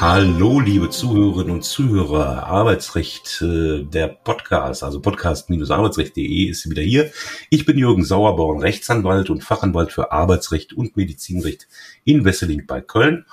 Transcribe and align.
Hallo, 0.00 0.60
liebe 0.60 0.88
Zuhörerinnen 0.88 1.56
und 1.56 1.62
Zuhörer. 1.62 2.46
Arbeitsrecht, 2.46 3.42
äh, 3.42 3.84
der 3.84 4.08
Podcast, 4.08 4.82
also 4.82 4.98
podcast-arbeitsrecht.de 5.02 6.44
ist 6.46 6.70
wieder 6.70 6.80
hier. 6.80 7.12
Ich 7.50 7.66
bin 7.66 7.76
Jürgen 7.76 8.02
Sauerborn, 8.02 8.60
Rechtsanwalt 8.60 9.28
und 9.28 9.44
Fachanwalt 9.44 9.92
für 9.92 10.10
Arbeitsrecht 10.10 10.72
und 10.72 10.96
Medizinrecht 10.96 11.68
in 12.04 12.24
Wesseling 12.24 12.64
bei 12.66 12.80
Köln. 12.80 13.26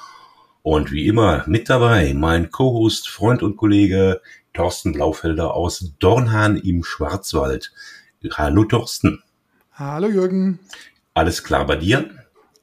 Und 0.62 0.92
wie 0.92 1.08
immer 1.08 1.46
mit 1.48 1.70
dabei 1.70 2.14
mein 2.14 2.52
Co-Host, 2.52 3.08
Freund 3.08 3.44
und 3.44 3.56
Kollege 3.56 4.20
Thorsten 4.52 4.92
Blaufelder 4.92 5.54
aus 5.54 5.94
Dornhahn 6.00 6.58
im 6.58 6.84
Schwarzwald. 6.84 7.72
Hallo 8.34 8.66
Thorsten. 8.66 9.24
Hallo 9.72 10.10
Jürgen. 10.10 10.60
Alles 11.14 11.46
klar 11.46 11.66
bei 11.66 11.78
dir? 11.78 12.10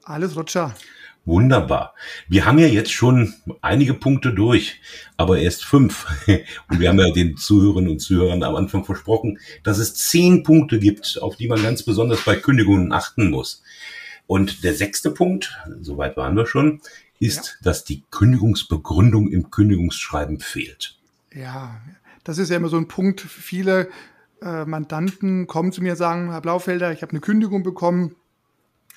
Alles 0.02 0.36
Roger. 0.36 0.74
Wunderbar. 1.26 1.94
Wir 2.28 2.44
haben 2.44 2.58
ja 2.58 2.66
jetzt 2.66 2.92
schon 2.92 3.32
einige 3.62 3.94
Punkte 3.94 4.34
durch, 4.34 4.80
aber 5.16 5.38
erst 5.38 5.64
fünf. 5.64 6.06
Und 6.68 6.80
wir 6.80 6.90
haben 6.90 6.98
ja 6.98 7.10
den 7.10 7.36
Zuhörerinnen 7.38 7.92
und 7.92 7.98
Zuhörern 8.00 8.42
am 8.42 8.56
Anfang 8.56 8.84
versprochen, 8.84 9.38
dass 9.62 9.78
es 9.78 9.94
zehn 9.94 10.42
Punkte 10.42 10.78
gibt, 10.78 11.18
auf 11.22 11.36
die 11.36 11.48
man 11.48 11.62
ganz 11.62 11.82
besonders 11.82 12.22
bei 12.24 12.36
Kündigungen 12.36 12.92
achten 12.92 13.30
muss. 13.30 13.62
Und 14.26 14.64
der 14.64 14.74
sechste 14.74 15.10
Punkt, 15.10 15.58
soweit 15.80 16.16
waren 16.16 16.36
wir 16.36 16.46
schon, 16.46 16.80
ist, 17.20 17.46
ja. 17.46 17.52
dass 17.62 17.84
die 17.84 18.04
Kündigungsbegründung 18.10 19.30
im 19.30 19.50
Kündigungsschreiben 19.50 20.40
fehlt. 20.40 20.98
Ja, 21.32 21.80
das 22.22 22.38
ist 22.38 22.50
ja 22.50 22.56
immer 22.56 22.68
so 22.68 22.76
ein 22.76 22.88
Punkt. 22.88 23.20
Viele 23.20 23.88
äh, 24.42 24.64
Mandanten 24.64 25.46
kommen 25.46 25.72
zu 25.72 25.82
mir 25.82 25.92
und 25.92 25.98
sagen, 25.98 26.30
Herr 26.30 26.40
Blaufelder, 26.40 26.92
ich 26.92 27.02
habe 27.02 27.12
eine 27.12 27.20
Kündigung 27.20 27.62
bekommen 27.62 28.14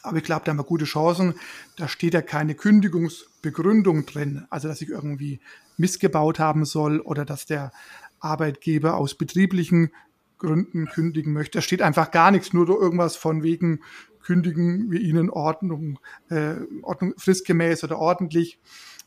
aber 0.03 0.17
ich 0.17 0.23
glaube, 0.23 0.45
da 0.45 0.51
haben 0.51 0.59
wir 0.59 0.63
gute 0.63 0.85
Chancen. 0.85 1.35
Da 1.75 1.87
steht 1.87 2.13
ja 2.13 2.21
keine 2.21 2.55
Kündigungsbegründung 2.55 4.05
drin, 4.05 4.45
also 4.49 4.67
dass 4.67 4.81
ich 4.81 4.89
irgendwie 4.89 5.39
missgebaut 5.77 6.39
haben 6.39 6.65
soll 6.65 6.99
oder 6.99 7.25
dass 7.25 7.45
der 7.45 7.71
Arbeitgeber 8.19 8.95
aus 8.95 9.15
betrieblichen 9.15 9.91
Gründen 10.37 10.87
kündigen 10.87 11.33
möchte. 11.33 11.57
Da 11.57 11.61
steht 11.61 11.81
einfach 11.81 12.11
gar 12.11 12.31
nichts, 12.31 12.53
nur 12.53 12.67
irgendwas 12.69 13.15
von 13.15 13.43
wegen 13.43 13.81
kündigen 14.21 14.91
wir 14.91 14.99
Ihnen 14.99 15.29
Ordnung, 15.29 15.99
äh, 16.29 16.55
Ordnung 16.81 17.13
fristgemäß 17.17 17.83
oder 17.83 17.97
ordentlich. 17.97 18.59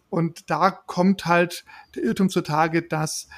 Und 0.09 0.51
da 0.51 0.71
kommt 0.71 1.27
halt 1.27 1.65
der 1.95 2.05
Irrtum 2.05 2.31
zutage, 2.31 2.83
dass 2.83 3.29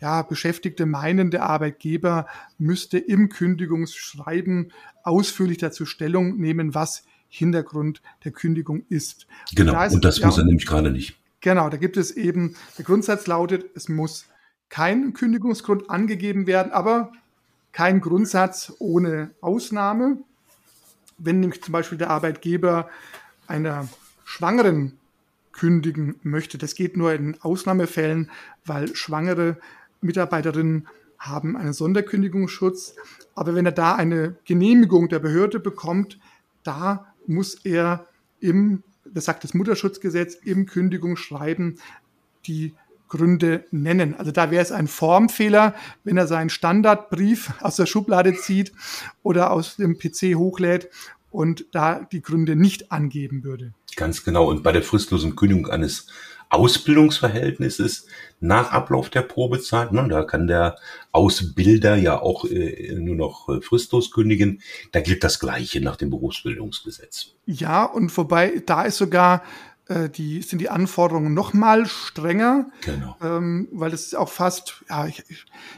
ja, 0.00 0.22
Beschäftigte 0.22 0.86
meinen, 0.86 1.30
der 1.30 1.44
Arbeitgeber 1.44 2.26
müsste 2.58 2.98
im 2.98 3.28
Kündigungsschreiben 3.28 4.72
ausführlich 5.02 5.58
dazu 5.58 5.86
Stellung 5.86 6.36
nehmen, 6.36 6.74
was 6.74 7.04
Hintergrund 7.28 8.02
der 8.24 8.32
Kündigung 8.32 8.84
ist. 8.88 9.26
Genau, 9.54 9.72
und, 9.72 9.76
da 9.78 9.84
ist, 9.84 9.94
und 9.94 10.04
das 10.04 10.18
ja, 10.18 10.26
muss 10.26 10.38
er 10.38 10.44
nämlich 10.44 10.66
gerade 10.66 10.90
nicht. 10.90 11.16
Genau, 11.40 11.68
da 11.68 11.76
gibt 11.76 11.96
es 11.96 12.10
eben, 12.10 12.56
der 12.76 12.84
Grundsatz 12.84 13.26
lautet, 13.26 13.66
es 13.74 13.88
muss 13.88 14.26
kein 14.68 15.12
Kündigungsgrund 15.12 15.90
angegeben 15.90 16.46
werden, 16.46 16.72
aber 16.72 17.12
kein 17.72 18.00
Grundsatz 18.00 18.72
ohne 18.78 19.30
Ausnahme. 19.40 20.18
Wenn 21.18 21.40
nämlich 21.40 21.62
zum 21.62 21.72
Beispiel 21.72 21.98
der 21.98 22.10
Arbeitgeber 22.10 22.90
einer 23.46 23.88
Schwangeren 24.24 24.98
kündigen 25.52 26.16
möchte, 26.22 26.58
das 26.58 26.74
geht 26.74 26.96
nur 26.96 27.12
in 27.12 27.40
Ausnahmefällen, 27.40 28.30
weil 28.64 28.94
Schwangere 28.94 29.58
Mitarbeiterinnen 30.00 30.88
haben 31.18 31.56
einen 31.56 31.72
Sonderkündigungsschutz. 31.72 32.94
Aber 33.34 33.54
wenn 33.54 33.66
er 33.66 33.72
da 33.72 33.94
eine 33.94 34.36
Genehmigung 34.44 35.08
der 35.08 35.18
Behörde 35.18 35.60
bekommt, 35.60 36.18
da 36.62 37.06
muss 37.26 37.54
er 37.64 38.06
im, 38.40 38.82
das 39.04 39.24
sagt 39.24 39.44
das 39.44 39.54
Mutterschutzgesetz, 39.54 40.34
im 40.34 40.66
Kündigungsschreiben 40.66 41.78
die 42.46 42.74
Gründe 43.08 43.64
nennen. 43.70 44.14
Also 44.14 44.32
da 44.32 44.50
wäre 44.50 44.62
es 44.62 44.72
ein 44.72 44.88
Formfehler, 44.88 45.74
wenn 46.04 46.16
er 46.16 46.26
seinen 46.26 46.50
Standardbrief 46.50 47.52
aus 47.60 47.76
der 47.76 47.86
Schublade 47.86 48.34
zieht 48.34 48.72
oder 49.22 49.52
aus 49.52 49.76
dem 49.76 49.98
PC 49.98 50.34
hochlädt 50.34 50.88
und 51.30 51.66
da 51.72 52.00
die 52.00 52.22
Gründe 52.22 52.56
nicht 52.56 52.90
angeben 52.90 53.44
würde. 53.44 53.72
Ganz 53.96 54.24
genau. 54.24 54.48
Und 54.48 54.62
bei 54.62 54.72
der 54.72 54.82
fristlosen 54.82 55.36
Kündigung 55.36 55.68
eines 55.68 56.08
Ausbildungsverhältnisses 56.48 58.06
nach 58.40 58.72
Ablauf 58.72 59.10
der 59.10 59.22
Probezeit. 59.22 59.92
Ne, 59.92 60.06
da 60.08 60.22
kann 60.22 60.46
der 60.46 60.76
Ausbilder 61.12 61.96
ja 61.96 62.20
auch 62.20 62.44
äh, 62.44 62.94
nur 62.94 63.16
noch 63.16 63.48
äh, 63.48 63.60
fristlos 63.60 64.10
kündigen. 64.10 64.60
Da 64.92 65.00
gilt 65.00 65.24
das 65.24 65.40
Gleiche 65.40 65.80
nach 65.80 65.96
dem 65.96 66.10
Berufsbildungsgesetz. 66.10 67.34
Ja, 67.46 67.84
und 67.84 68.10
vorbei, 68.10 68.62
da 68.64 68.82
ist 68.82 68.98
sogar 68.98 69.42
äh, 69.88 70.08
die, 70.08 70.42
sind 70.42 70.60
die 70.60 70.68
Anforderungen 70.68 71.34
noch 71.34 71.52
mal 71.52 71.86
strenger. 71.86 72.70
Genau. 72.82 73.16
Ähm, 73.22 73.68
weil 73.72 73.90
das 73.90 74.02
ist 74.02 74.16
auch 74.16 74.28
fast, 74.28 74.84
ja, 74.88 75.06
ich, 75.06 75.24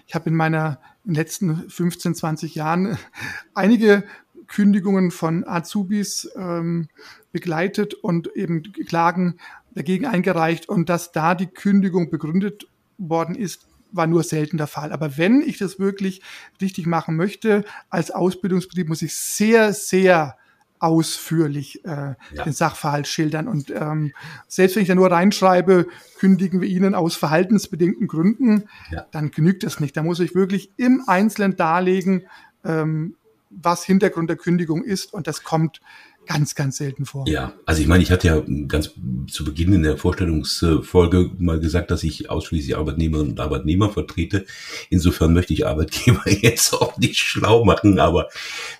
ich 0.06 0.14
habe 0.14 0.30
in 0.30 0.36
meiner 0.36 0.80
in 1.04 1.14
den 1.14 1.20
letzten 1.20 1.70
15, 1.70 2.14
20 2.14 2.54
Jahren 2.54 2.98
einige 3.54 4.04
Kündigungen 4.46 5.10
von 5.10 5.46
Azubis 5.46 6.30
ähm, 6.36 6.88
begleitet 7.32 7.94
und 7.94 8.34
eben 8.34 8.62
Klagen 8.86 9.38
dagegen 9.78 10.06
eingereicht 10.06 10.68
und 10.68 10.88
dass 10.88 11.12
da 11.12 11.36
die 11.36 11.46
Kündigung 11.46 12.10
begründet 12.10 12.66
worden 12.98 13.36
ist, 13.36 13.66
war 13.92 14.08
nur 14.08 14.24
selten 14.24 14.58
der 14.58 14.66
Fall. 14.66 14.92
Aber 14.92 15.16
wenn 15.16 15.40
ich 15.40 15.56
das 15.56 15.78
wirklich 15.78 16.20
richtig 16.60 16.86
machen 16.86 17.16
möchte, 17.16 17.64
als 17.88 18.10
Ausbildungsbetrieb 18.10 18.88
muss 18.88 19.02
ich 19.02 19.14
sehr, 19.14 19.72
sehr 19.72 20.36
ausführlich 20.80 21.84
äh, 21.84 22.14
ja. 22.34 22.44
den 22.44 22.52
Sachverhalt 22.52 23.06
schildern. 23.06 23.48
Und 23.48 23.70
ähm, 23.70 24.12
selbst 24.48 24.76
wenn 24.76 24.82
ich 24.82 24.88
da 24.88 24.94
nur 24.94 25.10
reinschreibe, 25.10 25.86
kündigen 26.18 26.60
wir 26.60 26.68
Ihnen 26.68 26.94
aus 26.94 27.16
verhaltensbedingten 27.16 28.08
Gründen, 28.08 28.64
ja. 28.90 29.06
dann 29.12 29.30
genügt 29.30 29.62
das 29.62 29.80
nicht. 29.80 29.96
Da 29.96 30.02
muss 30.02 30.20
ich 30.20 30.34
wirklich 30.34 30.72
im 30.76 31.04
Einzelnen 31.06 31.56
darlegen, 31.56 32.26
ähm, 32.64 33.14
was 33.50 33.84
Hintergrund 33.84 34.28
der 34.28 34.36
Kündigung 34.36 34.84
ist. 34.84 35.12
Und 35.12 35.26
das 35.26 35.42
kommt 35.42 35.80
ganz, 36.28 36.54
ganz 36.54 36.76
selten 36.76 37.06
vor. 37.06 37.26
Ja, 37.26 37.54
also 37.64 37.80
ich 37.80 37.88
meine, 37.88 38.02
ich 38.02 38.10
hatte 38.10 38.28
ja 38.28 38.42
ganz 38.68 38.92
zu 39.28 39.44
Beginn 39.44 39.72
in 39.72 39.82
der 39.82 39.96
Vorstellungsfolge 39.96 41.30
mal 41.38 41.58
gesagt, 41.58 41.90
dass 41.90 42.04
ich 42.04 42.28
ausschließlich 42.28 42.76
Arbeitnehmerinnen 42.76 43.32
und 43.32 43.40
Arbeitnehmer 43.40 43.88
vertrete. 43.90 44.44
Insofern 44.90 45.32
möchte 45.32 45.54
ich 45.54 45.66
Arbeitgeber 45.66 46.30
jetzt 46.30 46.74
auch 46.74 46.98
nicht 46.98 47.18
schlau 47.18 47.64
machen, 47.64 47.98
aber 47.98 48.28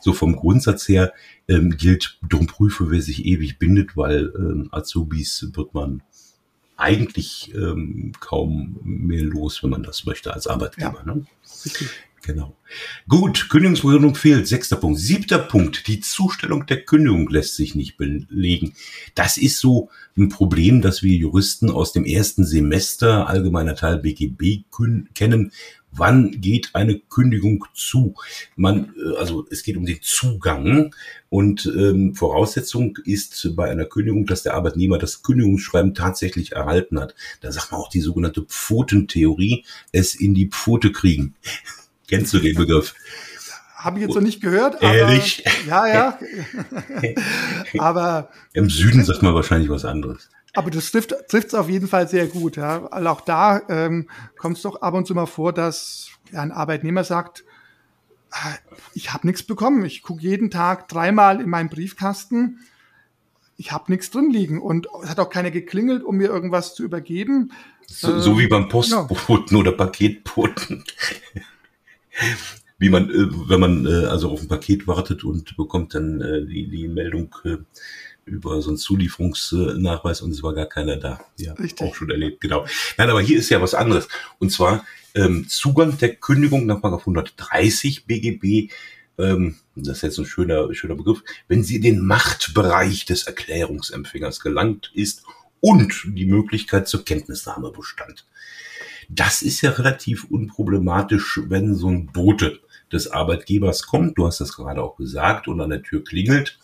so 0.02 0.12
vom 0.12 0.36
Grundsatz 0.36 0.86
her 0.88 1.12
ähm, 1.48 1.76
gilt, 1.76 2.18
drum 2.28 2.46
prüfe, 2.46 2.90
wer 2.90 3.00
sich 3.00 3.24
ewig 3.24 3.58
bindet, 3.58 3.96
weil 3.96 4.30
ähm, 4.36 4.68
Azubis 4.70 5.48
wird 5.54 5.72
man 5.72 6.02
eigentlich 6.76 7.52
ähm, 7.54 8.12
kaum 8.20 8.78
mehr 8.84 9.24
los, 9.24 9.62
wenn 9.62 9.70
man 9.70 9.82
das 9.82 10.04
möchte 10.04 10.34
als 10.34 10.46
Arbeitgeber. 10.46 11.02
Ja, 11.04 11.14
ne? 11.14 11.26
Genau. 12.22 12.56
Gut, 13.08 13.48
Kündigungsbegründung 13.48 14.14
fehlt. 14.14 14.46
Sechster 14.46 14.76
Punkt. 14.76 14.98
Siebter 14.98 15.38
Punkt. 15.38 15.86
Die 15.86 16.00
Zustellung 16.00 16.66
der 16.66 16.84
Kündigung 16.84 17.28
lässt 17.28 17.56
sich 17.56 17.74
nicht 17.74 17.96
belegen. 17.96 18.74
Das 19.14 19.36
ist 19.36 19.58
so 19.60 19.88
ein 20.16 20.28
Problem, 20.28 20.82
das 20.82 21.02
wir 21.02 21.14
Juristen 21.14 21.70
aus 21.70 21.92
dem 21.92 22.04
ersten 22.04 22.44
Semester 22.44 23.28
allgemeiner 23.28 23.74
Teil 23.74 23.98
BGB 23.98 24.64
kennen. 25.14 25.52
Wann 25.90 26.40
geht 26.40 26.74
eine 26.74 26.98
Kündigung 26.98 27.64
zu? 27.74 28.14
Man, 28.56 28.94
äh, 28.96 29.16
also 29.16 29.46
es 29.50 29.62
geht 29.62 29.76
um 29.76 29.86
den 29.86 30.00
Zugang 30.02 30.94
und 31.30 31.66
ähm, 31.66 32.14
Voraussetzung 32.14 32.98
ist 33.04 33.56
bei 33.56 33.70
einer 33.70 33.86
Kündigung, 33.86 34.26
dass 34.26 34.42
der 34.42 34.54
Arbeitnehmer 34.54 34.98
das 34.98 35.22
Kündigungsschreiben 35.22 35.94
tatsächlich 35.94 36.52
erhalten 36.52 37.00
hat. 37.00 37.14
Da 37.40 37.52
sagt 37.52 37.72
man 37.72 37.80
auch 37.80 37.88
die 37.88 38.00
sogenannte 38.00 38.42
Pfotentheorie, 38.42 39.64
es 39.92 40.14
in 40.14 40.34
die 40.34 40.48
Pfote 40.48 40.92
kriegen. 40.92 41.34
Kennst 42.08 42.32
du 42.32 42.38
den 42.38 42.56
Begriff? 42.56 42.94
Habe 43.76 43.98
ich 43.98 44.06
jetzt 44.06 44.14
noch 44.14 44.22
nicht 44.22 44.40
gehört. 44.40 44.82
Aber, 44.82 44.92
Ehrlich? 44.92 45.44
Ja, 45.66 45.86
ja. 45.86 46.18
aber 47.78 48.30
im 48.52 48.68
Süden 48.68 49.04
sagt 49.04 49.22
man 49.22 49.34
wahrscheinlich 49.34 49.70
was 49.70 49.84
anderes. 49.84 50.28
Aber 50.54 50.70
das 50.70 50.90
trifft 50.90 51.14
es 51.32 51.54
auf 51.54 51.68
jeden 51.68 51.86
Fall 51.86 52.08
sehr 52.08 52.26
gut. 52.26 52.56
Ja. 52.56 52.86
Also 52.86 53.08
auch 53.08 53.20
da 53.20 53.60
ähm, 53.68 54.08
kommt 54.36 54.56
es 54.56 54.62
doch 54.62 54.82
ab 54.82 54.94
und 54.94 55.06
zu 55.06 55.14
mal 55.14 55.26
vor, 55.26 55.52
dass 55.52 56.08
ein 56.32 56.50
Arbeitnehmer 56.50 57.04
sagt, 57.04 57.44
ah, 58.32 58.54
ich 58.94 59.12
habe 59.12 59.26
nichts 59.28 59.44
bekommen. 59.44 59.84
Ich 59.84 60.02
gucke 60.02 60.22
jeden 60.22 60.50
Tag 60.50 60.88
dreimal 60.88 61.40
in 61.40 61.48
meinen 61.48 61.68
Briefkasten. 61.68 62.58
Ich 63.56 63.70
habe 63.70 63.92
nichts 63.92 64.10
drin 64.10 64.30
liegen 64.30 64.60
und 64.60 64.88
es 65.04 65.10
hat 65.10 65.20
auch 65.20 65.30
keiner 65.30 65.50
geklingelt, 65.50 66.02
um 66.02 66.16
mir 66.16 66.28
irgendwas 66.28 66.74
zu 66.74 66.82
übergeben. 66.82 67.52
So, 67.86 68.16
äh, 68.16 68.20
so 68.20 68.38
wie 68.38 68.48
beim 68.48 68.68
Postboten 68.68 69.46
genau. 69.46 69.60
oder 69.60 69.72
Paketboten 69.72 70.84
wie 72.78 72.90
man, 72.90 73.10
äh, 73.10 73.28
wenn 73.48 73.60
man 73.60 73.86
äh, 73.86 74.06
also 74.06 74.30
auf 74.30 74.40
ein 74.40 74.48
Paket 74.48 74.86
wartet 74.86 75.24
und 75.24 75.56
bekommt 75.56 75.94
dann 75.94 76.20
äh, 76.20 76.46
die, 76.46 76.68
die 76.68 76.88
Meldung 76.88 77.34
über 78.24 78.60
so 78.60 78.68
einen 78.68 78.76
Zulieferungsnachweis 78.76 80.20
und 80.20 80.32
es 80.32 80.42
war 80.42 80.54
gar 80.54 80.66
keiner 80.66 80.96
da. 80.96 81.20
Ja, 81.38 81.54
Richtig. 81.54 81.86
auch 81.86 81.94
schon 81.94 82.10
erlebt, 82.10 82.42
genau. 82.42 82.66
Nein, 82.98 83.08
aber 83.08 83.22
hier 83.22 83.38
ist 83.38 83.48
ja 83.48 83.62
was 83.62 83.74
anderes. 83.74 84.06
Und 84.38 84.52
zwar 84.52 84.84
ähm, 85.14 85.48
Zugang 85.48 85.96
der 85.96 86.14
Kündigung 86.14 86.66
nach 86.66 86.82
130 86.82 88.04
BGB 88.04 88.70
ähm, 89.18 89.56
das 89.74 89.98
ist 89.98 90.02
jetzt 90.02 90.18
ein 90.18 90.26
schöner, 90.26 90.72
schöner 90.74 90.94
Begriff, 90.94 91.22
wenn 91.48 91.62
sie 91.62 91.76
in 91.76 91.82
den 91.82 92.04
Machtbereich 92.04 93.04
des 93.04 93.24
Erklärungsempfängers 93.24 94.40
gelangt 94.40 94.90
ist 94.94 95.24
und 95.60 95.94
die 96.06 96.26
Möglichkeit 96.26 96.88
zur 96.88 97.04
Kenntnisnahme 97.04 97.70
bestand. 97.70 98.26
Das 99.08 99.42
ist 99.42 99.62
ja 99.62 99.70
relativ 99.70 100.24
unproblematisch, 100.24 101.40
wenn 101.46 101.74
so 101.74 101.88
ein 101.88 102.06
Bote 102.06 102.60
des 102.92 103.10
Arbeitgebers 103.10 103.86
kommt, 103.86 104.18
du 104.18 104.26
hast 104.26 104.40
das 104.40 104.54
gerade 104.54 104.82
auch 104.82 104.96
gesagt, 104.96 105.48
und 105.48 105.60
an 105.60 105.70
der 105.70 105.82
Tür 105.82 106.04
klingelt 106.04 106.58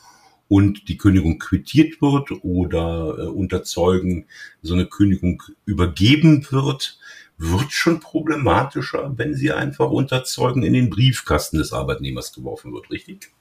und 0.49 0.89
die 0.89 0.99
Kündigung 0.99 1.39
quittiert 1.39 2.01
wird 2.03 2.31
oder 2.43 3.17
äh, 3.19 3.27
unter 3.27 3.63
Zeugen 3.63 4.27
so 4.63 4.75
eine 4.75 4.87
Kündigung 4.87 5.43
übergeben 5.65 6.47
wird, 6.51 6.99
wird 7.39 7.73
schon 7.73 8.01
problematischer, 8.01 9.13
wenn 9.17 9.35
sie 9.35 9.53
einfach 9.53 9.91
unter 9.91 10.25
Zeugen 10.25 10.63
in 10.63 10.73
den 10.73 10.91
Briefkasten 10.91 11.59
des 11.59 11.73
Arbeitnehmers 11.73 12.33
geworfen 12.33 12.73
wird, 12.73 12.91
richtig? 12.91 13.33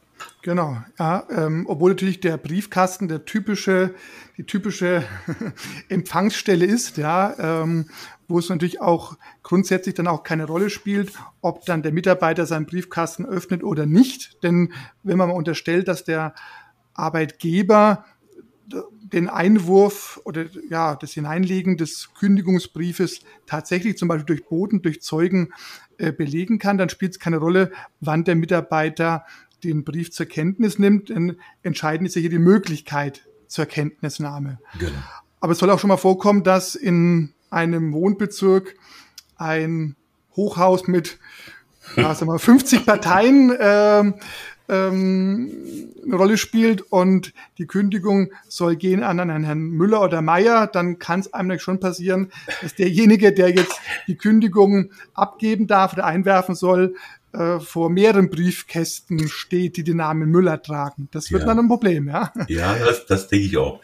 Genau, 0.44 0.76
ja, 1.00 1.26
ähm, 1.30 1.64
obwohl 1.70 1.92
natürlich 1.92 2.20
der 2.20 2.36
Briefkasten 2.36 3.08
der 3.08 3.24
typische, 3.24 3.96
die 4.36 4.44
typische 4.44 5.06
Empfangsstelle 5.90 6.66
ist, 6.66 6.98
ja, 6.98 7.62
ähm, 7.62 7.86
wo 8.28 8.40
es 8.40 8.50
natürlich 8.50 8.82
auch 8.82 9.18
grundsätzlich 9.42 9.96
dann 9.96 10.08
auch 10.08 10.24
keine 10.24 10.46
Rolle 10.46 10.70
spielt, 10.70 11.14
ob 11.40 11.64
dann 11.66 11.82
der 11.82 11.94
Mitarbeiter 11.94 12.46
seinen 12.46 12.66
Briefkasten 12.66 13.26
öffnet 13.26 13.64
oder 13.64 13.86
nicht. 13.86 14.44
Denn 14.44 14.74
wenn 15.02 15.18
man 15.18 15.30
mal 15.30 15.36
unterstellt, 15.36 15.88
dass 15.88 16.04
der 16.04 16.36
Arbeitgeber 16.94 18.04
den 19.02 19.30
Einwurf 19.30 20.20
oder 20.26 20.48
ja, 20.70 20.96
das 20.98 21.14
Hineinlegen 21.14 21.78
des 21.78 22.14
Kündigungsbriefes 22.16 23.22
tatsächlich 23.46 23.98
zum 23.98 24.10
Beispiel 24.10 24.26
durch 24.26 24.46
Boten, 24.46 24.82
durch 24.82 25.02
Zeugen 25.02 25.54
äh, 25.98 26.12
belegen 26.12 26.60
kann, 26.60 26.78
dann 26.78 26.90
spielt 26.90 27.14
es 27.14 27.20
keine 27.20 27.38
Rolle, 27.38 27.72
wann 28.02 28.26
der 28.26 28.36
Mitarbeiter 28.36 29.26
den 29.64 29.84
Brief 29.84 30.12
zur 30.12 30.26
Kenntnis 30.26 30.80
nimmt. 30.80 31.10
Denn 31.10 31.38
entscheidend 31.62 32.08
ist 32.08 32.16
ja 32.16 32.22
hier 32.22 32.30
die 32.30 32.40
Möglichkeit 32.40 33.28
zur 33.48 33.66
Kenntnisnahme. 33.66 34.60
Genau. 34.80 34.92
Aber 35.40 35.54
es 35.54 35.60
soll 35.60 35.70
auch 35.70 35.80
schon 35.80 35.90
mal 35.90 35.98
vorkommen, 35.98 36.44
dass 36.44 36.76
in 36.76 37.34
einem 37.50 37.94
Wohnbezirk 37.94 38.76
ein 39.36 39.96
Hochhaus 40.36 40.88
mit 40.88 41.20
ja, 41.96 42.16
sagen 42.16 42.32
wir, 42.32 42.40
50 42.40 42.86
Parteien 42.86 43.52
äh, 43.52 44.14
ähm, 44.70 45.52
eine 46.04 46.16
Rolle 46.16 46.38
spielt 46.38 46.82
und 46.82 47.34
die 47.58 47.68
Kündigung 47.68 48.32
soll 48.48 48.76
gehen 48.76 49.04
an 49.04 49.20
einen 49.20 49.44
Herrn 49.44 49.60
Müller 49.60 50.02
oder 50.02 50.22
Meier, 50.22 50.68
dann 50.68 51.00
kann 51.00 51.20
es 51.20 51.34
einem 51.34 51.60
schon 51.60 51.80
passieren, 51.80 52.32
dass 52.62 52.76
derjenige, 52.76 53.34
der 53.34 53.50
jetzt 53.50 53.80
die 54.08 54.16
Kündigung 54.16 54.92
abgeben 55.14 55.68
darf 55.68 55.94
oder 55.94 56.06
einwerfen 56.06 56.56
soll, 56.56 56.96
äh, 57.34 57.60
vor 57.60 57.90
mehreren 57.90 58.30
Briefkästen 58.30 59.28
steht, 59.28 59.78
die 59.78 59.84
den 59.84 59.98
Namen 59.98 60.30
Müller 60.30 60.62
tragen. 60.62 61.08
Das 61.12 61.32
wird 61.32 61.42
ja. 61.42 61.48
dann 61.48 61.60
ein 61.60 61.68
Problem, 61.68 62.08
ja. 62.08 62.32
Ja, 62.48 62.76
das, 62.76 63.06
das 63.08 63.28
denke 63.28 63.46
ich 63.48 63.58
auch. 63.58 63.82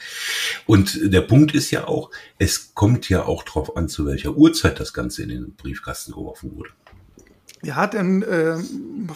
Und 0.67 0.99
der 1.01 1.21
Punkt 1.21 1.55
ist 1.55 1.71
ja 1.71 1.87
auch, 1.87 2.11
es 2.37 2.75
kommt 2.75 3.09
ja 3.09 3.23
auch 3.23 3.43
darauf 3.43 3.75
an, 3.75 3.89
zu 3.89 4.05
welcher 4.05 4.35
Uhrzeit 4.35 4.79
das 4.79 4.93
Ganze 4.93 5.23
in 5.23 5.29
den 5.29 5.55
Briefkasten 5.55 6.11
geworfen 6.11 6.55
wurde. 6.55 6.69
Ja, 7.61 7.87
denn 7.87 8.21
äh, 8.21 8.57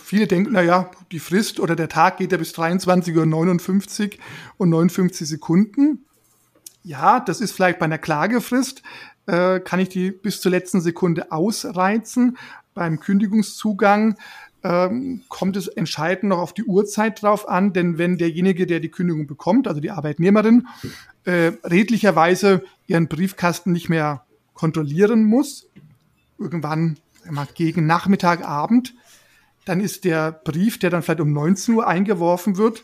viele 0.04 0.28
denken, 0.28 0.52
na 0.54 0.62
ja, 0.62 0.92
die 1.12 1.20
Frist 1.20 1.60
oder 1.60 1.76
der 1.76 1.88
Tag 1.88 2.18
geht 2.18 2.32
ja 2.32 2.38
bis 2.38 2.54
23.59 2.54 3.16
Uhr 3.16 4.18
und 4.58 4.70
59 4.70 5.28
Sekunden. 5.28 6.06
Ja, 6.84 7.20
das 7.20 7.40
ist 7.40 7.52
vielleicht 7.52 7.80
bei 7.80 7.86
einer 7.86 8.00
Klagefrist, 8.00 8.82
äh, 9.28 9.60
kann 9.62 9.80
ich 9.80 9.90
die 9.90 10.12
bis 10.12 10.42
zur 10.42 10.52
letzten 10.52 10.82
Sekunde 10.82 11.32
ausreizen. 11.32 12.38
Beim 12.74 13.00
Kündigungszugang 13.00 14.18
ähm, 14.64 15.24
kommt 15.28 15.58
es 15.58 15.68
entscheidend 15.68 16.30
noch 16.30 16.40
auf 16.40 16.54
die 16.54 16.64
Uhrzeit 16.64 17.22
drauf 17.22 17.48
an, 17.48 17.74
denn 17.74 17.98
wenn 17.98 18.18
derjenige, 18.18 18.66
der 18.66 18.80
die 18.80 18.90
Kündigung 18.90 19.28
bekommt, 19.28 19.68
also 19.68 19.80
die 19.80 19.92
Arbeitnehmerin, 19.92 20.68
äh, 21.26 21.52
redlicherweise 21.64 22.64
ihren 22.88 23.08
Briefkasten 23.08 23.72
nicht 23.72 23.90
mehr 23.90 24.26
kontrollieren 24.54 25.26
muss, 25.26 25.68
irgendwann 26.38 26.98
immer 27.26 27.46
gegen 27.54 27.86
Nachmittag, 27.86 28.48
Abend, 28.48 28.94
dann 29.66 29.80
ist 29.80 30.04
der 30.04 30.32
Brief, 30.32 30.80
der 30.80 30.90
dann 30.90 31.04
vielleicht 31.04 31.22
um 31.22 31.32
19 31.32 31.76
Uhr 31.76 31.88
eingeworfen 31.88 32.58
wird, 32.58 32.84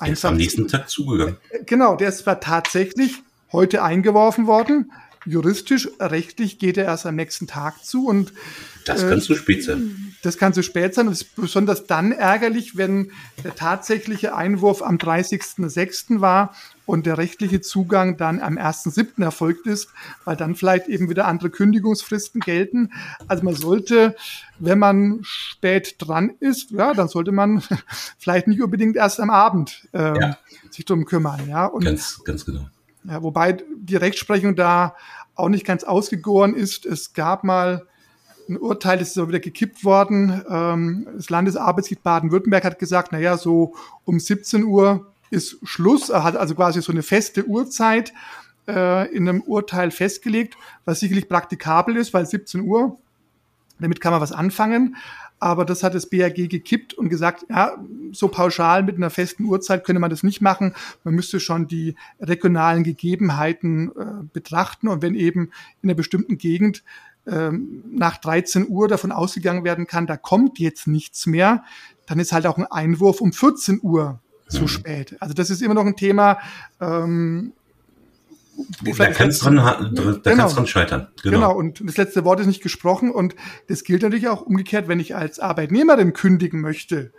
der 0.00 0.12
ist 0.12 0.24
am 0.24 0.36
nächsten 0.36 0.68
Tag 0.68 0.90
zugegangen. 0.90 1.36
Genau, 1.66 1.96
der 1.96 2.08
ist 2.08 2.18
zwar 2.18 2.40
tatsächlich 2.40 3.22
heute 3.52 3.82
eingeworfen 3.82 4.46
worden, 4.46 4.90
juristisch, 5.24 5.88
rechtlich 6.00 6.58
geht 6.58 6.76
er 6.76 6.84
erst 6.84 7.06
am 7.06 7.14
nächsten 7.14 7.46
Tag 7.46 7.84
zu 7.84 8.06
und 8.06 8.32
das 8.84 9.00
kann 9.02 9.18
äh, 9.18 9.20
zu 9.20 9.34
spät 9.34 9.64
sein. 9.64 10.14
Das 10.22 10.38
kann 10.38 10.52
zu 10.52 10.62
spät 10.62 10.94
sein 10.94 11.06
und 11.06 11.12
es 11.12 11.22
ist 11.22 11.36
besonders 11.36 11.86
dann 11.86 12.12
ärgerlich, 12.12 12.76
wenn 12.76 13.10
der 13.42 13.54
tatsächliche 13.54 14.34
Einwurf 14.34 14.82
am 14.82 14.96
30.06. 14.96 16.20
war 16.20 16.54
und 16.86 17.06
der 17.06 17.18
rechtliche 17.18 17.60
Zugang 17.60 18.16
dann 18.16 18.40
am 18.40 18.56
1.07. 18.56 19.22
erfolgt 19.22 19.66
ist, 19.66 19.88
weil 20.24 20.36
dann 20.36 20.54
vielleicht 20.54 20.88
eben 20.88 21.08
wieder 21.08 21.26
andere 21.26 21.50
Kündigungsfristen 21.50 22.40
gelten. 22.40 22.90
Also 23.26 23.44
man 23.44 23.54
sollte, 23.54 24.16
wenn 24.58 24.78
man 24.78 25.20
spät 25.22 25.96
dran 25.98 26.32
ist, 26.40 26.70
ja, 26.70 26.94
dann 26.94 27.08
sollte 27.08 27.32
man 27.32 27.62
vielleicht 28.18 28.46
nicht 28.46 28.62
unbedingt 28.62 28.96
erst 28.96 29.20
am 29.20 29.30
Abend 29.30 29.88
äh, 29.92 30.18
ja. 30.18 30.38
sich 30.70 30.84
drum 30.84 31.04
kümmern. 31.04 31.48
Ja, 31.48 31.66
und, 31.66 31.84
ganz, 31.84 32.22
ganz 32.24 32.44
genau. 32.44 32.68
Ja, 33.04 33.22
wobei 33.22 33.58
die 33.76 33.96
Rechtsprechung 33.96 34.56
da 34.56 34.94
auch 35.34 35.48
nicht 35.48 35.66
ganz 35.66 35.84
ausgegoren 35.84 36.54
ist. 36.54 36.86
Es 36.86 37.12
gab 37.12 37.44
mal 37.44 37.86
ein 38.48 38.58
Urteil, 38.58 39.00
ist 39.00 39.18
auch 39.18 39.28
wieder 39.28 39.40
gekippt 39.40 39.84
worden. 39.84 40.42
Ähm, 40.48 41.06
das 41.16 41.30
Landesarbeitsgericht 41.30 42.02
Baden-Württemberg 42.02 42.64
hat 42.64 42.78
gesagt, 42.78 43.12
na 43.12 43.18
ja, 43.18 43.36
so 43.36 43.74
um 44.04 44.20
17 44.20 44.64
Uhr 44.64 45.06
ist 45.30 45.58
Schluss. 45.62 46.10
Er 46.10 46.24
hat 46.24 46.36
also 46.36 46.54
quasi 46.54 46.80
so 46.82 46.92
eine 46.92 47.02
feste 47.02 47.46
Uhrzeit 47.46 48.12
äh, 48.68 49.12
in 49.14 49.28
einem 49.28 49.42
Urteil 49.42 49.90
festgelegt, 49.90 50.56
was 50.84 51.00
sicherlich 51.00 51.28
praktikabel 51.28 51.96
ist, 51.96 52.14
weil 52.14 52.26
17 52.26 52.62
Uhr, 52.62 52.98
damit 53.78 54.00
kann 54.00 54.12
man 54.12 54.20
was 54.20 54.32
anfangen. 54.32 54.96
Aber 55.40 55.64
das 55.64 55.82
hat 55.82 55.94
das 55.94 56.08
BAG 56.08 56.36
gekippt 56.48 56.94
und 56.94 57.10
gesagt, 57.10 57.44
ja, 57.50 57.76
so 58.12 58.28
pauschal 58.28 58.82
mit 58.82 58.96
einer 58.96 59.10
festen 59.10 59.44
Uhrzeit 59.44 59.84
könne 59.84 59.98
man 59.98 60.08
das 60.08 60.22
nicht 60.22 60.40
machen. 60.40 60.74
Man 61.02 61.14
müsste 61.14 61.38
schon 61.40 61.66
die 61.66 61.96
regionalen 62.20 62.82
Gegebenheiten 62.82 63.90
äh, 63.90 64.24
betrachten. 64.32 64.88
Und 64.88 65.02
wenn 65.02 65.14
eben 65.14 65.50
in 65.82 65.90
einer 65.90 65.96
bestimmten 65.96 66.38
Gegend 66.38 66.82
ähm, 67.26 67.84
nach 67.90 68.18
13 68.18 68.68
Uhr 68.68 68.88
davon 68.88 69.12
ausgegangen 69.12 69.64
werden 69.64 69.86
kann, 69.86 70.06
da 70.06 70.16
kommt 70.16 70.58
jetzt 70.58 70.86
nichts 70.86 71.26
mehr, 71.26 71.64
dann 72.06 72.18
ist 72.18 72.32
halt 72.32 72.46
auch 72.46 72.58
ein 72.58 72.66
Einwurf 72.66 73.20
um 73.20 73.32
14 73.32 73.80
Uhr 73.82 74.20
zu 74.48 74.62
mhm. 74.62 74.68
spät. 74.68 75.16
Also 75.20 75.34
das 75.34 75.50
ist 75.50 75.62
immer 75.62 75.74
noch 75.74 75.86
ein 75.86 75.96
Thema. 75.96 76.38
Ähm, 76.80 77.52
da 78.96 79.10
kann 79.10 79.28
es 79.28 79.40
dran, 79.40 79.56
da 79.56 80.30
genau. 80.30 80.48
dran 80.48 80.66
scheitern. 80.66 81.08
Genau. 81.22 81.38
genau. 81.38 81.56
Und 81.56 81.82
das 81.84 81.96
letzte 81.96 82.24
Wort 82.24 82.40
ist 82.40 82.46
nicht 82.46 82.62
gesprochen. 82.62 83.10
Und 83.10 83.34
das 83.68 83.82
gilt 83.82 84.02
natürlich 84.02 84.28
auch 84.28 84.42
umgekehrt, 84.42 84.86
wenn 84.86 85.00
ich 85.00 85.16
als 85.16 85.40
Arbeitnehmerin 85.40 86.12
kündigen 86.12 86.60
möchte. 86.60 87.12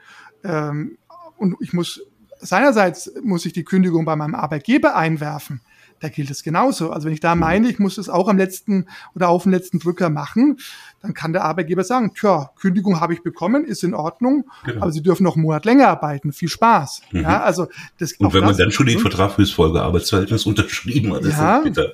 Ähm, 0.44 0.98
und 1.38 1.58
ich 1.60 1.74
muss 1.74 2.02
seinerseits 2.40 3.12
muss 3.24 3.46
ich 3.46 3.54
die 3.54 3.64
Kündigung 3.64 4.06
bei 4.06 4.16
meinem 4.16 4.36
Arbeitgeber 4.36 4.96
einwerfen 4.96 5.62
da 6.00 6.10
gilt 6.10 6.30
es 6.30 6.44
genauso. 6.44 6.92
Also 6.92 7.06
wenn 7.06 7.14
ich 7.14 7.20
da 7.20 7.36
meine, 7.36 7.70
ich 7.70 7.80
muss 7.80 7.98
es 7.98 8.10
auch 8.10 8.28
am 8.28 8.38
letzten 8.38 8.88
oder 9.16 9.30
auf 9.30 9.44
dem 9.44 9.52
letzten 9.52 9.80
Drücker 9.80 10.10
machen, 10.10 10.60
dann 11.02 11.14
kann 11.14 11.34
der 11.34 11.44
Arbeitgeber 11.44 11.84
sagen, 11.84 12.14
tja, 12.14 12.52
Kündigung 12.60 13.00
habe 13.00 13.14
ich 13.14 13.24
bekommen, 13.24 13.66
ist 13.66 13.84
in 13.84 13.94
Ordnung, 13.94 14.46
genau. 14.66 14.82
aber 14.82 14.92
Sie 14.92 15.02
dürfen 15.02 15.24
noch 15.24 15.36
einen 15.36 15.44
Monat 15.44 15.66
länger 15.66 15.88
arbeiten. 15.88 16.34
Viel 16.34 16.50
Spaß. 16.50 17.02
Mhm. 17.12 17.22
Ja, 17.22 17.42
also 17.42 17.68
das, 17.98 18.14
Und 18.14 18.34
wenn 18.34 18.44
man 18.44 18.58
dann 18.58 18.72
schon 18.72 18.86
den 18.86 19.00
Vertrag 19.00 19.34
fürs 19.34 19.52
Folgearbeitsverhältnis 19.52 20.46
unterschrieben 20.46 21.14
hat, 21.14 21.24
ja. 21.24 21.58
ist 21.58 21.64
bitter. 21.64 21.94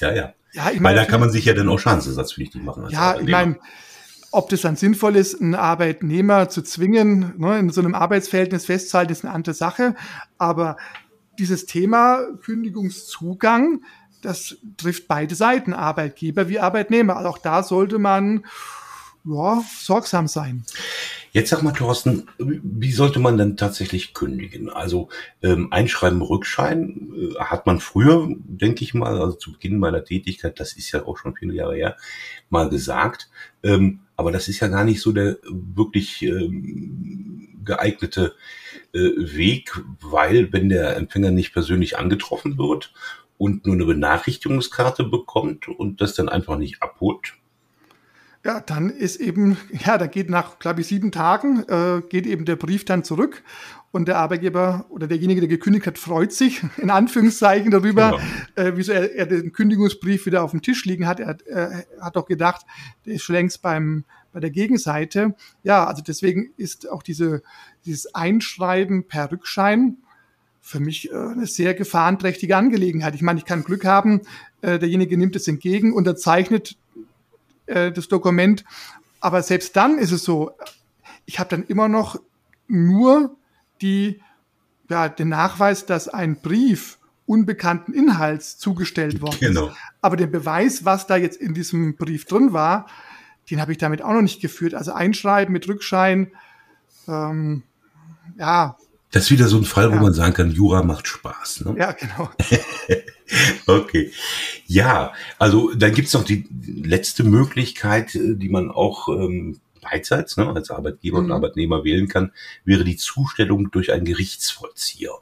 Ja, 0.00 0.14
ja. 0.14 0.34
Ja, 0.52 0.70
ich 0.72 0.80
meine, 0.80 0.98
Weil 0.98 1.04
da 1.04 1.10
kann 1.10 1.20
man 1.20 1.30
sich 1.30 1.44
ja 1.44 1.54
dann 1.54 1.68
auch 1.68 1.78
schadensersatzpflichtig 1.78 2.62
machen. 2.62 2.84
ja, 2.90 3.20
ich 3.20 3.28
meine, 3.28 3.56
ob 4.32 4.48
das 4.48 4.60
dann 4.60 4.76
sinnvoll 4.76 5.16
ist, 5.16 5.40
einen 5.40 5.54
Arbeitnehmer 5.54 6.48
zu 6.48 6.62
zwingen, 6.62 7.34
ne, 7.36 7.58
in 7.58 7.70
so 7.70 7.80
einem 7.80 7.94
Arbeitsverhältnis 7.94 8.66
festzuhalten, 8.66 9.12
ist 9.12 9.24
eine 9.24 9.34
andere 9.34 9.54
Sache. 9.54 9.94
Aber 10.38 10.76
dieses 11.40 11.66
Thema 11.66 12.24
Kündigungszugang, 12.42 13.82
das 14.22 14.58
trifft 14.76 15.08
beide 15.08 15.34
Seiten, 15.34 15.72
Arbeitgeber 15.72 16.48
wie 16.48 16.60
Arbeitnehmer. 16.60 17.16
Also 17.16 17.28
auch 17.30 17.38
da 17.38 17.62
sollte 17.62 17.98
man 17.98 18.44
ja, 19.24 19.62
sorgsam 19.80 20.28
sein. 20.28 20.64
Jetzt 21.32 21.50
sag 21.50 21.62
mal, 21.62 21.72
Thorsten, 21.72 22.26
wie 22.38 22.90
sollte 22.90 23.20
man 23.20 23.38
denn 23.38 23.56
tatsächlich 23.56 24.14
kündigen? 24.14 24.68
Also 24.68 25.08
ähm, 25.42 25.72
Einschreiben, 25.72 26.22
Rückschein 26.22 27.12
äh, 27.14 27.38
hat 27.38 27.66
man 27.66 27.78
früher, 27.78 28.28
denke 28.28 28.82
ich 28.82 28.94
mal, 28.94 29.20
also 29.20 29.36
zu 29.36 29.52
Beginn 29.52 29.78
meiner 29.78 30.04
Tätigkeit, 30.04 30.58
das 30.58 30.72
ist 30.72 30.90
ja 30.90 31.06
auch 31.06 31.18
schon 31.18 31.36
viele 31.36 31.54
Jahre 31.54 31.76
her, 31.76 31.96
mal 32.48 32.68
gesagt. 32.68 33.30
Ähm, 33.62 34.00
aber 34.16 34.32
das 34.32 34.48
ist 34.48 34.60
ja 34.60 34.68
gar 34.68 34.84
nicht 34.84 35.00
so 35.00 35.12
der 35.12 35.38
wirklich 35.44 36.22
ähm, 36.22 37.60
geeignete 37.64 38.34
äh, 38.92 38.98
Weg, 38.98 39.80
weil 40.00 40.52
wenn 40.52 40.68
der 40.68 40.96
Empfänger 40.96 41.30
nicht 41.30 41.52
persönlich 41.52 41.96
angetroffen 41.96 42.58
wird 42.58 42.92
und 43.38 43.66
nur 43.66 43.76
eine 43.76 43.86
Benachrichtigungskarte 43.86 45.04
bekommt 45.04 45.68
und 45.68 46.00
das 46.00 46.14
dann 46.14 46.28
einfach 46.28 46.58
nicht 46.58 46.82
abholt, 46.82 47.34
Ja, 48.44 48.60
dann 48.60 48.88
ist 48.88 49.16
eben, 49.16 49.58
ja, 49.84 49.98
da 49.98 50.06
geht 50.06 50.30
nach, 50.30 50.58
glaube 50.58 50.80
ich, 50.80 50.86
sieben 50.86 51.12
Tagen, 51.12 51.62
äh, 51.68 52.00
geht 52.08 52.26
eben 52.26 52.46
der 52.46 52.56
Brief 52.56 52.86
dann 52.86 53.04
zurück 53.04 53.42
und 53.92 54.08
der 54.08 54.16
Arbeitgeber 54.16 54.86
oder 54.88 55.06
derjenige, 55.06 55.40
der 55.40 55.48
gekündigt 55.48 55.86
hat, 55.86 55.98
freut 55.98 56.32
sich 56.32 56.62
in 56.78 56.90
Anführungszeichen 56.90 57.70
darüber, 57.70 58.18
genau. 58.56 58.68
äh, 58.68 58.76
wieso 58.76 58.92
er, 58.92 59.14
er, 59.14 59.26
den 59.26 59.52
Kündigungsbrief 59.52 60.24
wieder 60.24 60.42
auf 60.42 60.52
dem 60.52 60.62
Tisch 60.62 60.84
liegen 60.86 61.06
hat. 61.06 61.20
Er, 61.20 61.36
er 61.46 61.84
hat 62.00 62.16
doch 62.16 62.26
gedacht, 62.26 62.64
der 63.04 63.14
ist 63.14 63.22
schon 63.22 63.34
längst 63.34 63.60
beim, 63.60 64.04
bei 64.32 64.40
der 64.40 64.50
Gegenseite. 64.50 65.34
Ja, 65.62 65.86
also 65.86 66.02
deswegen 66.02 66.50
ist 66.56 66.88
auch 66.88 67.02
diese, 67.02 67.42
dieses 67.84 68.14
Einschreiben 68.14 69.06
per 69.06 69.30
Rückschein 69.30 69.98
für 70.60 70.80
mich 70.80 71.10
äh, 71.10 71.14
eine 71.14 71.46
sehr 71.46 71.74
gefahrenträchtige 71.74 72.56
Angelegenheit. 72.56 73.14
Ich 73.14 73.22
meine, 73.22 73.38
ich 73.38 73.44
kann 73.44 73.64
Glück 73.64 73.84
haben, 73.84 74.22
äh, 74.62 74.78
derjenige 74.78 75.18
nimmt 75.18 75.34
es 75.36 75.48
entgegen, 75.48 75.92
unterzeichnet 75.92 76.76
äh, 77.70 77.92
das 77.92 78.08
Dokument. 78.08 78.64
Aber 79.20 79.42
selbst 79.42 79.76
dann 79.76 79.98
ist 79.98 80.12
es 80.12 80.24
so, 80.24 80.52
ich 81.26 81.38
habe 81.38 81.50
dann 81.50 81.64
immer 81.64 81.88
noch 81.88 82.20
nur 82.68 83.36
die, 83.80 84.20
ja, 84.88 85.08
den 85.08 85.28
Nachweis, 85.28 85.86
dass 85.86 86.08
ein 86.08 86.40
Brief 86.40 86.98
unbekannten 87.26 87.92
Inhalts 87.92 88.58
zugestellt 88.58 89.20
worden 89.20 89.36
genau. 89.38 89.66
ist. 89.68 89.76
Aber 90.00 90.16
den 90.16 90.30
Beweis, 90.30 90.84
was 90.84 91.06
da 91.06 91.16
jetzt 91.16 91.40
in 91.40 91.54
diesem 91.54 91.96
Brief 91.96 92.24
drin 92.24 92.52
war, 92.52 92.86
den 93.50 93.60
habe 93.60 93.72
ich 93.72 93.78
damit 93.78 94.02
auch 94.02 94.12
noch 94.12 94.22
nicht 94.22 94.40
geführt. 94.40 94.74
Also 94.74 94.92
Einschreiben 94.92 95.52
mit 95.52 95.68
Rückschein, 95.68 96.32
ähm, 97.06 97.62
ja. 98.38 98.76
Das 99.12 99.24
ist 99.24 99.30
wieder 99.30 99.48
so 99.48 99.58
ein 99.58 99.64
Fall, 99.64 99.90
ja. 99.90 99.96
wo 99.96 100.02
man 100.02 100.12
sagen 100.12 100.34
kann, 100.34 100.50
Jura 100.50 100.82
macht 100.82 101.08
Spaß. 101.08 101.64
Ne? 101.66 101.76
Ja, 101.78 101.92
genau. 101.92 102.30
okay. 103.66 104.12
Ja, 104.66 105.12
also 105.38 105.72
dann 105.74 105.94
gibt's 105.94 106.14
noch 106.14 106.24
die 106.24 106.46
letzte 106.66 107.24
Möglichkeit, 107.24 108.14
äh, 108.14 108.34
die 108.36 108.48
man 108.48 108.70
auch 108.70 109.08
ähm, 109.08 109.60
beidseits 109.80 110.36
ne, 110.36 110.48
als 110.48 110.70
Arbeitgeber 110.70 111.20
mhm. 111.20 111.26
und 111.26 111.32
Arbeitnehmer 111.32 111.84
wählen 111.84 112.08
kann, 112.08 112.32
wäre 112.64 112.84
die 112.84 112.96
Zustellung 112.96 113.70
durch 113.70 113.92
einen 113.92 114.04
Gerichtsvollzieher. 114.04 115.12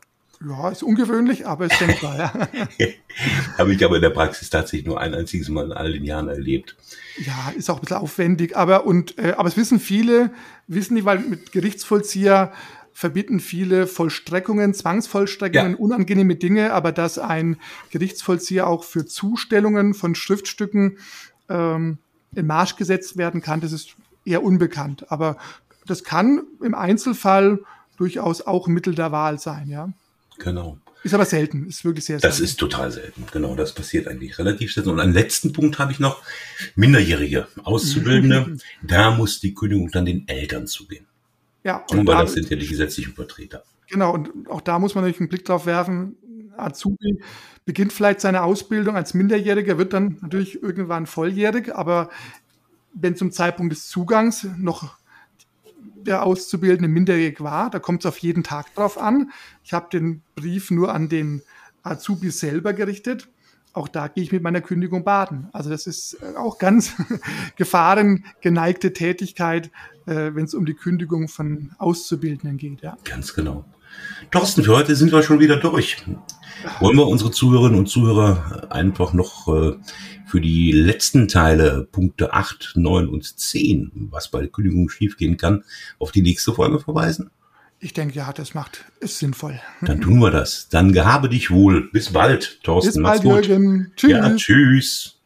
Ja, 0.47 0.69
ist 0.69 0.85
ungewöhnlich, 0.85 1.47
aber 1.49 1.67
ist 1.67 1.81
denkbar, 1.81 2.17
ja. 2.17 2.33
Habe 3.59 3.75
ich 3.75 3.85
aber 3.85 3.97
in 3.97 4.03
der 4.03 4.11
Praxis 4.11 4.51
tatsächlich 4.51 4.87
nur 4.87 5.01
ein 5.01 5.13
einziges 5.13 5.49
Mal 5.49 5.67
in 5.67 5.73
all 5.73 5.93
den 5.93 6.05
Jahren 6.05 6.29
erlebt. 6.29 6.77
Ja, 7.19 7.53
ist 7.57 7.69
auch 7.69 7.77
ein 7.77 7.81
bisschen 7.81 7.97
aufwendig, 7.97 8.57
aber 8.57 8.87
und 8.87 9.19
äh, 9.19 9.33
aber 9.37 9.49
es 9.49 9.57
wissen 9.57 9.81
viele, 9.81 10.31
wissen 10.69 10.95
die, 10.95 11.05
weil 11.05 11.19
mit 11.19 11.51
Gerichtsvollzieher 11.51 12.53
verbieten 12.99 13.39
viele 13.39 13.87
Vollstreckungen, 13.87 14.75
Zwangsvollstreckungen, 14.75 15.75
ja. 15.75 15.79
unangenehme 15.79 16.35
Dinge, 16.35 16.73
aber 16.73 16.91
dass 16.91 17.17
ein 17.21 17.57
Gerichtsvollzieher 17.91 18.67
auch 18.67 18.83
für 18.83 19.07
Zustellungen 19.07 19.95
von 19.95 20.17
Schriftstücken 20.17 20.99
ähm, 21.49 21.99
in 22.35 22.47
Marsch 22.49 22.75
gesetzt 22.75 23.17
werden 23.17 23.41
kann, 23.41 23.61
das 23.61 23.71
ist 23.71 23.95
eher 24.25 24.43
unbekannt. 24.43 25.13
Aber 25.13 25.37
das 25.87 26.03
kann 26.03 26.43
im 26.61 26.75
Einzelfall 26.75 27.61
durchaus 27.99 28.43
auch 28.43 28.67
Mittel 28.67 28.97
der 28.97 29.13
Wahl 29.13 29.39
sein, 29.39 29.69
ja. 29.69 29.93
Genau. 30.41 30.79
Ist 31.05 31.15
aber 31.15 31.25
selten, 31.25 31.69
ist 31.69 31.85
wirklich 31.85 32.05
sehr 32.05 32.19
selten. 32.19 32.37
Das 32.37 32.41
ist 32.41 32.59
total 32.59 32.91
selten, 32.91 33.27
genau. 33.33 33.55
Das 33.55 33.77
passiert 33.77 34.09
eigentlich 34.09 34.41
relativ 34.41 34.75
selten. 34.75 34.91
Und 34.91 34.99
einen 34.99 35.15
letzten 35.15 35.53
Punkt 35.53 35.79
habe 35.79 35.93
ich 35.93 36.01
noch. 36.01 36.21
Minderjährige 36.75 37.47
Auszubildende, 37.63 38.59
da 38.83 39.13
muss 39.13 39.39
die 39.39 39.55
Kündigung 39.55 39.89
dann 39.93 40.05
den 40.05 40.27
Eltern 40.27 40.67
zugehen. 40.67 41.07
Ja. 41.65 41.85
Und 41.91 42.07
weil 42.07 42.17
das 42.19 42.33
sind 42.35 42.51
ja 42.51 42.57
die 42.57 42.67
gesetzlichen 42.67 43.15
Vertreter. 43.15 43.63
Genau, 43.89 44.15
und 44.15 44.49
auch 44.49 44.61
da 44.61 44.79
muss 44.79 44.95
man 44.95 45.03
natürlich 45.03 45.21
einen 45.21 45.29
Blick 45.29 45.45
drauf 45.45 45.67
werfen. 45.67 46.17
Azubi 46.57 47.21
beginnt 47.65 47.93
vielleicht 47.93 48.21
seine 48.21 48.43
Ausbildung 48.43 48.97
als 48.97 49.15
Minderjähriger, 49.15 49.79
wird 49.79 49.93
dann 49.93 50.19
natürlich 50.21 50.63
irgendwann 50.63 51.07
volljährig, 51.07 51.75
aber 51.75 52.11
wenn 52.95 53.17
zum 53.17 53.31
Zeitpunkt 53.31 53.73
des 53.73 53.89
Zugangs 53.89 54.47
noch 54.57 54.99
der 55.95 56.25
Auszubildende 56.25 56.89
minderjährig 56.89 57.41
war, 57.41 57.71
da 57.71 57.79
kommt 57.79 58.05
es 58.05 58.07
auf 58.07 58.19
jeden 58.19 58.43
Tag 58.43 58.75
drauf 58.75 58.99
an. 58.99 59.31
Ich 59.63 59.73
habe 59.73 59.89
den 59.91 60.23
Brief 60.35 60.71
nur 60.71 60.93
an 60.93 61.09
den 61.09 61.43
Azubi 61.83 62.31
selber 62.31 62.73
gerichtet. 62.73 63.29
Auch 63.79 63.87
da 63.87 64.09
gehe 64.09 64.25
ich 64.25 64.33
mit 64.33 64.43
meiner 64.43 64.61
Kündigung 64.61 65.05
baden. 65.05 65.47
Also 65.53 65.71
das 65.71 65.87
ist 65.87 66.15
äh, 66.15 66.37
auch 66.37 66.59
ganz 66.59 66.95
gefahrengeneigte 67.57 68.93
Tätigkeit, 68.93 69.71
äh, 70.07 70.35
wenn 70.35 70.47
es 70.47 70.55
um 70.55 70.67
die 70.67 70.75
Kündigung 70.75 71.29
von 71.29 71.71
Auszubildenden 71.79 72.59
geht. 72.59 72.83
Ja. 72.83 72.99
Ganz 73.05 73.35
genau. 73.35 73.65
Thorsten, 74.33 74.65
für 74.65 74.77
heute 74.77 74.97
sind 74.97 75.13
wir 75.13 75.23
schon 75.23 75.39
wieder 75.39 75.59
durch. 75.59 75.97
Wollen 76.81 76.97
wir 76.97 77.07
unsere 77.07 77.31
Zuhörerinnen 77.31 77.79
und 77.79 77.87
Zuhörer 77.87 78.67
einfach 78.71 79.13
noch 79.13 79.47
äh, 79.47 79.77
für 80.27 80.41
die 80.41 80.73
letzten 80.73 81.29
Teile, 81.29 81.87
Punkte 81.93 82.33
8, 82.33 82.73
9 82.75 83.09
und 83.09 83.39
10, 83.39 84.09
was 84.11 84.29
bei 84.29 84.41
der 84.41 84.49
Kündigung 84.49 84.89
schiefgehen 84.89 85.37
kann, 85.37 85.63
auf 86.01 86.11
die 86.11 86.23
nächste 86.23 86.53
Folge 86.53 86.81
verweisen? 86.81 87.31
Ich 87.81 87.93
denke, 87.93 88.17
ja, 88.17 88.33
das 88.33 88.55
macht, 88.55 88.85
ist 88.99 89.19
sinnvoll. 89.21 89.61
Dann 89.83 90.01
tun 90.01 90.19
wir 90.19 90.33
das. 90.33 90.69
Dann 90.69 90.93
gehabe 90.93 91.29
dich 91.29 91.51
wohl. 91.51 91.89
Bis 91.93 92.13
bald, 92.13 92.61
Thorsten. 92.65 93.03
Bis 93.03 93.23
bald, 93.23 93.47
Jürgen. 93.47 93.93
Tschüss. 93.95 94.11
Ja, 94.11 94.35
tschüss. 94.35 95.18